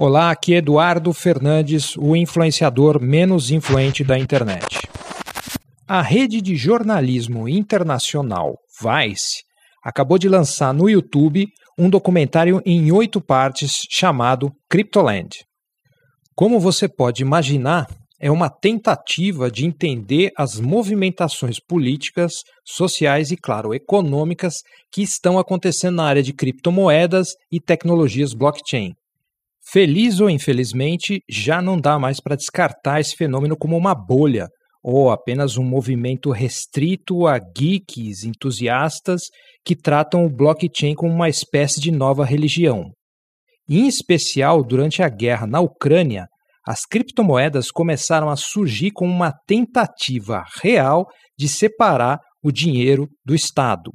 [0.00, 4.88] Olá, aqui é Eduardo Fernandes, o influenciador menos influente da internet.
[5.88, 9.42] A rede de jornalismo internacional Vice
[9.82, 15.30] acabou de lançar no YouTube um documentário em oito partes chamado Cryptoland.
[16.32, 17.88] Como você pode imaginar,
[18.20, 22.34] é uma tentativa de entender as movimentações políticas,
[22.64, 24.62] sociais e, claro, econômicas
[24.92, 28.94] que estão acontecendo na área de criptomoedas e tecnologias blockchain.
[29.70, 34.46] Feliz ou infelizmente, já não dá mais para descartar esse fenômeno como uma bolha
[34.82, 39.24] ou apenas um movimento restrito a geeks entusiastas
[39.62, 42.90] que tratam o blockchain como uma espécie de nova religião.
[43.68, 46.26] Em especial, durante a guerra na Ucrânia,
[46.66, 51.06] as criptomoedas começaram a surgir como uma tentativa real
[51.38, 53.92] de separar o dinheiro do Estado.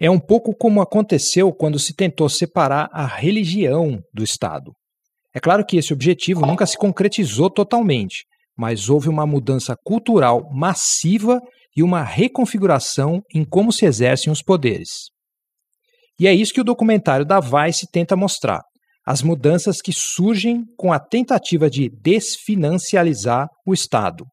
[0.00, 4.72] É um pouco como aconteceu quando se tentou separar a religião do Estado.
[5.36, 8.24] É claro que esse objetivo nunca se concretizou totalmente,
[8.56, 11.42] mas houve uma mudança cultural massiva
[11.76, 15.10] e uma reconfiguração em como se exercem os poderes.
[16.18, 18.62] E é isso que o documentário da Vice tenta mostrar:
[19.06, 24.24] as mudanças que surgem com a tentativa de desfinancializar o Estado.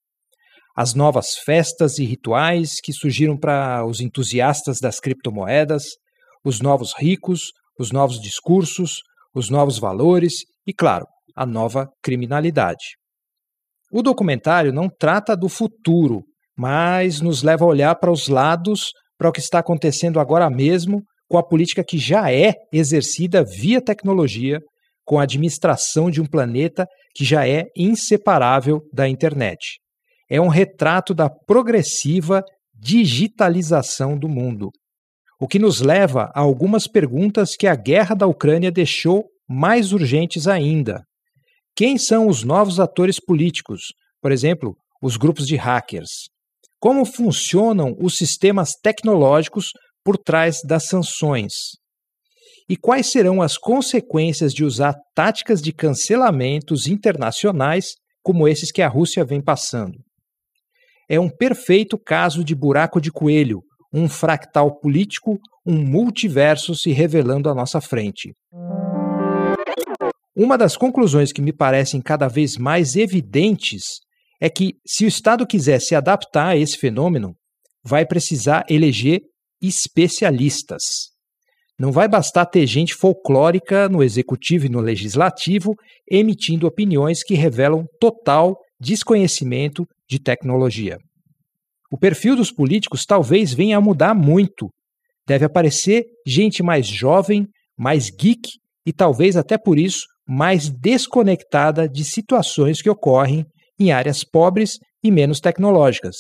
[0.74, 5.84] As novas festas e rituais que surgiram para os entusiastas das criptomoedas,
[6.46, 9.02] os novos ricos, os novos discursos,
[9.36, 12.96] os novos valores e, claro, a nova criminalidade.
[13.92, 16.24] O documentário não trata do futuro,
[16.58, 21.04] mas nos leva a olhar para os lados, para o que está acontecendo agora mesmo
[21.30, 24.60] com a política que já é exercida via tecnologia,
[25.06, 29.80] com a administração de um planeta que já é inseparável da internet.
[30.30, 34.70] É um retrato da progressiva digitalização do mundo.
[35.40, 40.48] O que nos leva a algumas perguntas que a guerra da Ucrânia deixou mais urgentes
[40.48, 41.04] ainda.
[41.76, 43.82] Quem são os novos atores políticos?
[44.22, 46.30] Por exemplo, os grupos de hackers.
[46.80, 49.70] Como funcionam os sistemas tecnológicos
[50.04, 51.54] por trás das sanções?
[52.68, 58.88] E quais serão as consequências de usar táticas de cancelamentos internacionais como esses que a
[58.88, 59.98] Rússia vem passando?
[61.10, 63.62] É um perfeito caso de buraco de coelho,
[63.94, 68.34] um fractal político, um multiverso se revelando à nossa frente.
[70.36, 73.84] Uma das conclusões que me parecem cada vez mais evidentes
[74.42, 77.36] é que, se o Estado quiser se adaptar a esse fenômeno,
[77.84, 79.22] vai precisar eleger
[79.62, 80.82] especialistas.
[81.78, 85.76] Não vai bastar ter gente folclórica no executivo e no legislativo
[86.10, 90.98] emitindo opiniões que revelam total desconhecimento de tecnologia.
[91.92, 94.70] O perfil dos políticos talvez venha a mudar muito.
[95.28, 98.50] Deve aparecer gente mais jovem, mais geek
[98.86, 103.46] e talvez até por isso mais desconectada de situações que ocorrem
[103.80, 106.16] em áreas pobres e menos tecnológicas.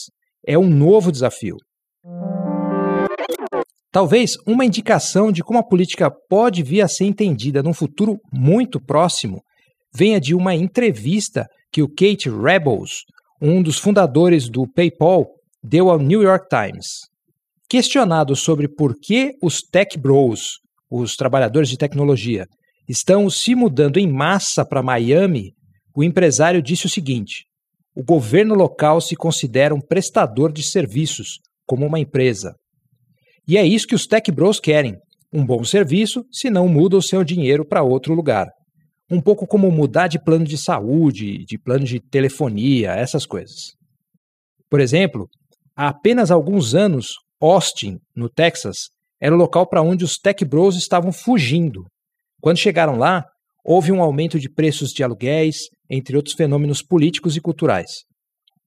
[0.46, 1.56] É um novo desafio.
[3.92, 8.80] Talvez uma indicação de como a política pode vir a ser entendida num futuro muito
[8.84, 9.42] próximo
[9.96, 13.04] venha de uma entrevista que o Kate Rebels,
[13.42, 15.28] um dos fundadores do PayPal,
[15.62, 16.88] deu ao New York Times.
[17.70, 20.60] Questionado sobre por que os tech bros,
[20.90, 22.46] os trabalhadores de tecnologia,
[22.88, 25.54] estão se mudando em massa para Miami,
[25.96, 27.46] o empresário disse o seguinte:
[27.96, 32.56] o governo local se considera um prestador de serviços, como uma empresa.
[33.48, 34.98] E é isso que os tech bros querem:
[35.32, 38.48] um bom serviço, se não muda o seu dinheiro para outro lugar.
[39.12, 43.74] Um pouco como mudar de plano de saúde, de plano de telefonia, essas coisas.
[44.70, 45.28] Por exemplo,
[45.76, 48.90] há apenas alguns anos, Austin, no Texas,
[49.22, 51.86] era o local para onde os tech bros estavam fugindo.
[52.44, 53.24] Quando chegaram lá,
[53.64, 55.60] houve um aumento de preços de aluguéis,
[55.90, 58.02] entre outros fenômenos políticos e culturais.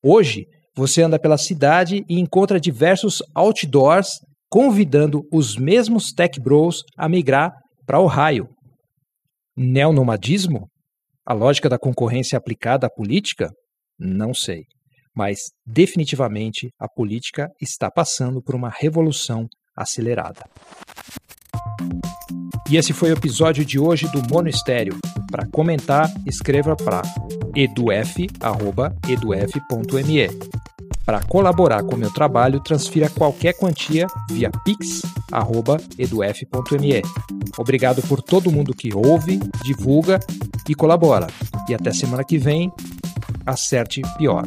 [0.03, 4.13] Hoje, você anda pela cidade e encontra diversos outdoors
[4.49, 7.53] convidando os mesmos tech bros a migrar
[7.85, 8.49] para Ohio.
[9.55, 10.71] Neonomadismo?
[11.27, 13.51] A lógica da concorrência aplicada à política?
[13.99, 14.63] Não sei.
[15.15, 19.47] Mas, definitivamente, a política está passando por uma revolução
[19.77, 20.47] acelerada.
[22.69, 24.99] E esse foi o episódio de hoje do Mono Estéreo.
[25.31, 27.03] Para comentar, escreva para
[27.55, 30.29] eduf@eduf.me.
[31.05, 37.03] Para colaborar com o meu trabalho, transfira qualquer quantia via pix@eduf.me.
[37.57, 40.19] Obrigado por todo mundo que ouve, divulga
[40.69, 41.29] e colabora.
[41.69, 42.73] E até semana que vem,
[43.47, 44.43] acerte pior.